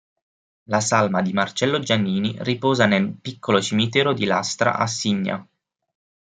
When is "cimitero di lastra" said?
3.61-4.75